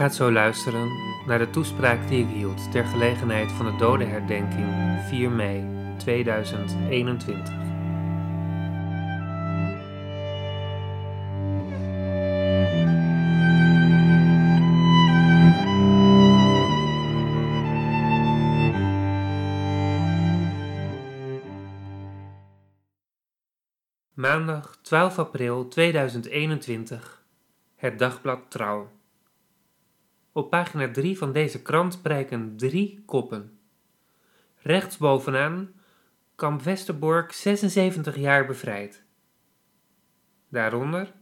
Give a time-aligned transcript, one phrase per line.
[0.00, 0.88] Gaat zo luisteren
[1.26, 4.68] naar de toespraak die ik hield ter gelegenheid van de dodenherdenking
[5.08, 5.64] 4 mei
[5.98, 7.52] 2021.
[24.14, 27.22] Maandag 12 april 2021,
[27.76, 28.99] het dagblad Trouw.
[30.40, 33.58] Op pagina 3 van deze krant prijken drie koppen.
[34.56, 35.72] Rechtsbovenaan
[36.34, 39.04] Kamp Westerbork 76 jaar bevrijd.
[40.48, 41.12] Daaronder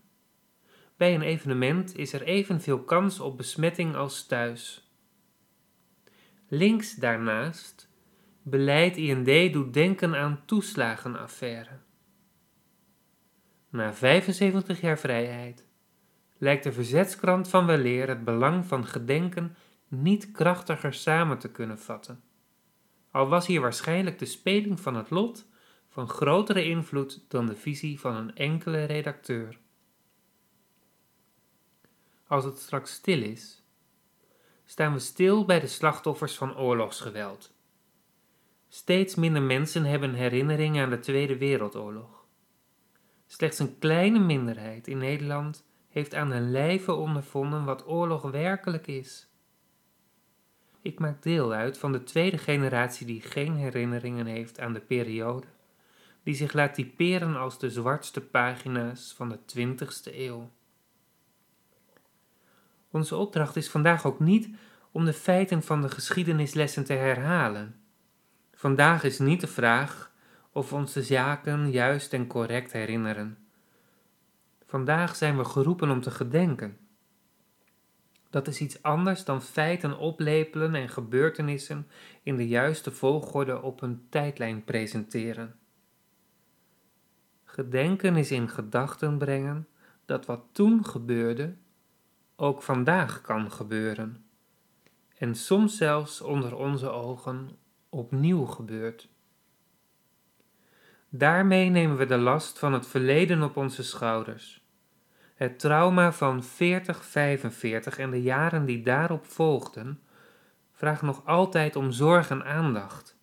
[0.96, 4.90] Bij een evenement is er evenveel kans op besmetting als thuis.
[6.48, 7.88] Links daarnaast
[8.42, 11.78] Beleid IND doet denken aan toeslagenaffaire.
[13.68, 15.67] Na 75 jaar vrijheid
[16.38, 19.56] lijkt de verzetskrant van weleer het belang van gedenken
[19.88, 22.22] niet krachtiger samen te kunnen vatten.
[23.10, 25.46] Al was hier waarschijnlijk de speling van het lot
[25.88, 29.58] van grotere invloed dan de visie van een enkele redacteur.
[32.26, 33.62] Als het straks stil is,
[34.64, 37.56] staan we stil bij de slachtoffers van oorlogsgeweld.
[38.68, 42.26] Steeds minder mensen hebben herinneringen aan de Tweede Wereldoorlog.
[43.26, 49.28] Slechts een kleine minderheid in Nederland heeft aan hun lijve ondervonden wat oorlog werkelijk is.
[50.82, 55.46] Ik maak deel uit van de tweede generatie die geen herinneringen heeft aan de periode,
[56.22, 60.50] die zich laat typeren als de zwartste pagina's van de 20ste eeuw.
[62.90, 64.48] Onze opdracht is vandaag ook niet
[64.92, 67.80] om de feiten van de geschiedenislessen te herhalen.
[68.54, 70.12] Vandaag is niet de vraag
[70.52, 73.47] of we ons de zaken juist en correct herinneren.
[74.68, 76.78] Vandaag zijn we geroepen om te gedenken.
[78.30, 81.86] Dat is iets anders dan feiten oplepelen en gebeurtenissen
[82.22, 85.58] in de juiste volgorde op een tijdlijn presenteren.
[87.44, 89.68] Gedenken is in gedachten brengen
[90.04, 91.54] dat wat toen gebeurde
[92.36, 94.24] ook vandaag kan gebeuren
[95.18, 97.50] en soms zelfs onder onze ogen
[97.88, 99.08] opnieuw gebeurt.
[101.10, 104.66] Daarmee nemen we de last van het verleden op onze schouders.
[105.34, 110.02] Het trauma van 4045 en de jaren die daarop volgden,
[110.72, 113.16] vraagt nog altijd om zorg en aandacht.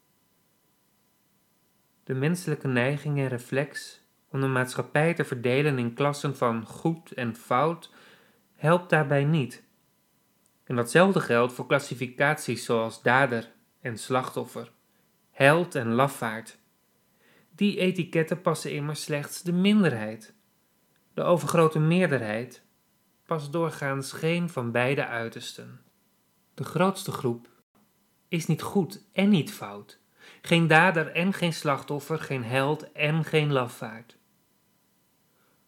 [2.04, 7.36] De menselijke neiging en reflex om de maatschappij te verdelen in klassen van goed en
[7.36, 7.92] fout
[8.56, 9.64] helpt daarbij niet.
[10.64, 13.52] En datzelfde geldt voor klassificaties zoals dader
[13.82, 14.72] en slachtoffer,
[15.32, 16.58] held en lafaard.
[17.56, 20.34] Die etiketten passen immers slechts de minderheid.
[21.14, 22.64] De overgrote meerderheid
[23.26, 25.82] past doorgaans geen van beide uitersten.
[26.54, 27.48] De grootste groep
[28.28, 30.00] is niet goed en niet fout.
[30.42, 34.18] Geen dader en geen slachtoffer, geen held en geen lafaard.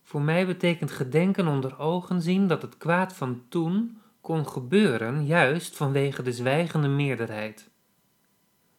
[0.03, 5.75] Voor mij betekent gedenken onder ogen zien dat het kwaad van toen kon gebeuren juist
[5.75, 7.69] vanwege de zwijgende meerderheid.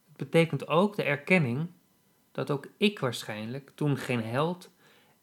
[0.07, 1.67] Het betekent ook de erkenning
[2.39, 4.71] dat ook ik waarschijnlijk toen geen held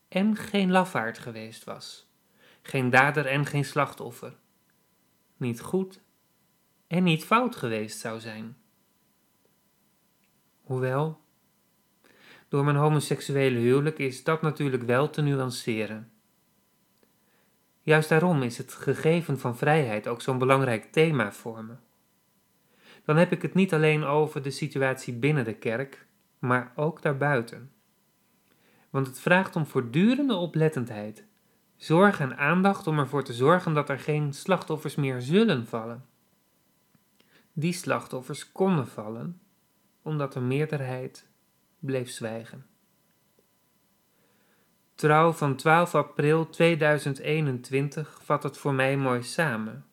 [0.08, 2.10] en geen lafaard geweest was,
[2.62, 4.36] geen dader en geen slachtoffer,
[5.36, 6.00] niet goed
[6.86, 8.56] en niet fout geweest zou zijn.
[10.60, 11.20] Hoewel,
[12.48, 16.12] door mijn homoseksuele huwelijk is dat natuurlijk wel te nuanceren.
[17.82, 21.74] Juist daarom is het gegeven van vrijheid ook zo'n belangrijk thema voor me.
[23.04, 26.06] Dan heb ik het niet alleen over de situatie binnen de kerk,
[26.38, 27.70] maar ook daarbuiten.
[28.90, 31.24] Want het vraagt om voortdurende oplettendheid,
[31.76, 36.04] zorg en aandacht om ervoor te zorgen dat er geen slachtoffers meer zullen vallen.
[37.52, 39.40] Die slachtoffers konden vallen
[40.06, 41.28] omdat de meerderheid
[41.78, 42.66] bleef zwijgen.
[44.94, 49.84] Trouw van 12 april 2021 vat het voor mij mooi samen.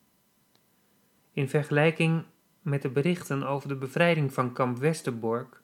[1.32, 2.26] In vergelijking
[2.62, 5.63] met de berichten over de bevrijding van kamp Westerbork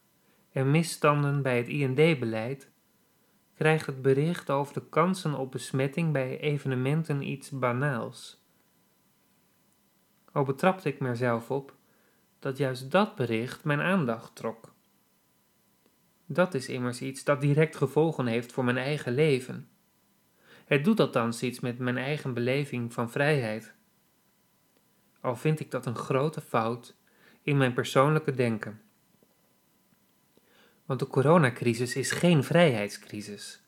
[0.52, 2.72] en misstanden bij het IND-beleid,
[3.56, 8.44] krijgt het bericht over de kansen op besmetting bij evenementen iets banaals.
[10.32, 11.76] Al betrapte ik mezelf op
[12.40, 14.74] dat juist dat bericht mijn aandacht trok.
[16.26, 19.70] Dat is immers iets dat direct gevolgen heeft voor mijn eigen leven.
[20.66, 23.74] Het doet althans iets met mijn eigen beleving van vrijheid.
[25.22, 26.96] Al vind ik dat een grote fout
[27.42, 28.82] in mijn persoonlijke denken.
[30.90, 33.62] Want de coronacrisis is geen vrijheidscrisis.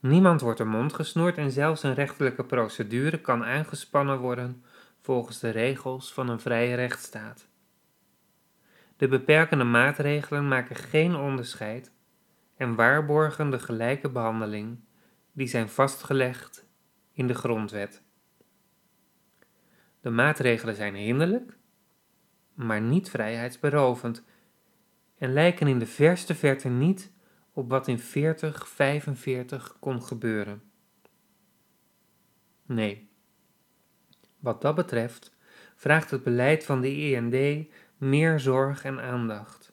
[0.00, 4.64] Niemand wordt de mond gesnoerd en zelfs een rechterlijke procedure kan aangespannen worden
[5.00, 7.48] volgens de regels van een vrije rechtsstaat.
[8.96, 11.92] De beperkende maatregelen maken geen onderscheid
[12.56, 14.78] en waarborgen de gelijke behandeling
[15.32, 16.66] die zijn vastgelegd
[17.12, 18.02] in de grondwet.
[20.00, 21.56] De maatregelen zijn hinderlijk,
[22.54, 24.24] maar niet vrijheidsberovend
[25.24, 27.10] en lijken in de verste verte niet
[27.52, 30.62] op wat in 4045 kon gebeuren.
[32.66, 33.10] Nee,
[34.38, 35.36] wat dat betreft
[35.74, 39.72] vraagt het beleid van de IND meer zorg en aandacht.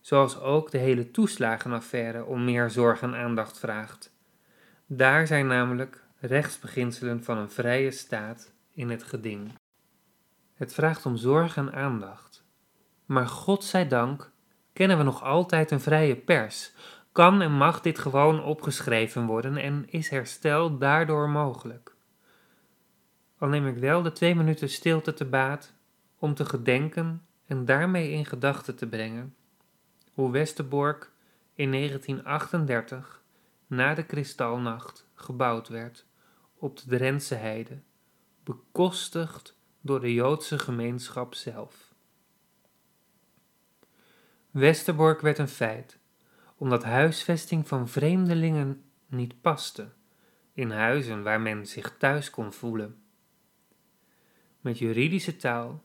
[0.00, 4.12] Zoals ook de hele toeslagenaffaire om meer zorg en aandacht vraagt.
[4.86, 9.52] Daar zijn namelijk rechtsbeginselen van een vrije staat in het geding.
[10.54, 12.44] Het vraagt om zorg en aandacht.
[13.06, 14.36] Maar God zij dank
[14.78, 16.72] kennen we nog altijd een vrije pers.
[17.12, 21.94] Kan en mag dit gewoon opgeschreven worden en is herstel daardoor mogelijk.
[23.38, 25.72] Al neem ik wel de twee minuten stilte te baat
[26.18, 29.34] om te gedenken en daarmee in gedachten te brengen
[30.12, 31.10] hoe Westerbork
[31.54, 33.22] in 1938
[33.66, 36.06] na de Kristalnacht gebouwd werd
[36.58, 37.80] op de Drentse heide,
[38.44, 41.87] bekostigd door de Joodse gemeenschap zelf.
[44.50, 45.98] Westerbork werd een feit,
[46.56, 49.88] omdat huisvesting van vreemdelingen niet paste,
[50.52, 53.02] in huizen waar men zich thuis kon voelen.
[54.60, 55.84] Met juridische taal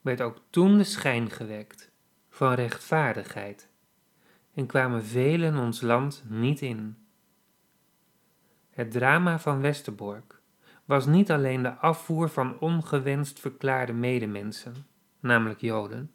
[0.00, 1.92] werd ook toen de schijn gewekt
[2.28, 3.68] van rechtvaardigheid
[4.54, 6.96] en kwamen velen ons land niet in.
[8.70, 10.40] Het drama van Westerbork
[10.84, 14.86] was niet alleen de afvoer van ongewenst verklaarde medemensen,
[15.20, 16.10] namelijk Joden.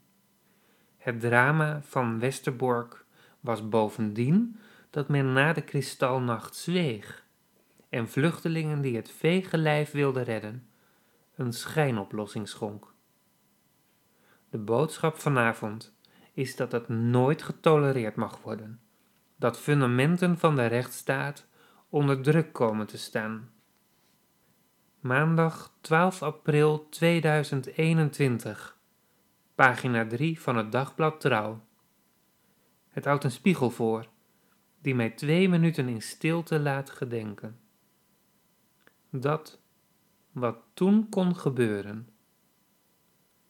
[1.07, 3.05] Het drama van Westerbork
[3.39, 4.59] was bovendien
[4.89, 7.25] dat men na de kristalnacht zweeg
[7.89, 10.67] en vluchtelingen die het vege lijf wilden redden,
[11.35, 12.93] een schijnoplossing schonk.
[14.49, 15.95] De boodschap vanavond
[16.33, 18.79] is dat het nooit getolereerd mag worden,
[19.35, 21.47] dat fundamenten van de rechtsstaat
[21.89, 23.49] onder druk komen te staan.
[24.99, 28.76] Maandag 12 april 2021,
[29.57, 31.61] pagina 3 van het dagblad Trouw.
[32.89, 34.07] Het houdt een spiegel voor,
[34.81, 37.59] die mij twee minuten in stilte laat gedenken.
[39.09, 39.59] Dat
[40.31, 42.09] wat toen kon gebeuren,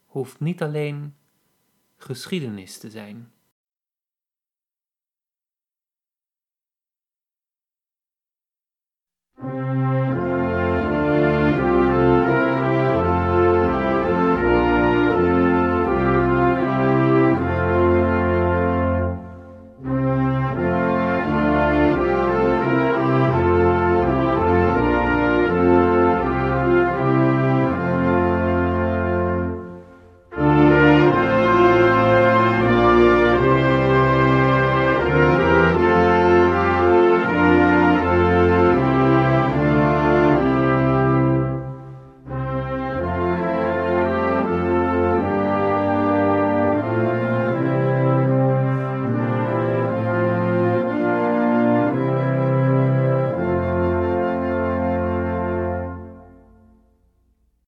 [0.06, 1.16] hoeft niet alleen
[1.98, 3.32] geschiedenis te zijn.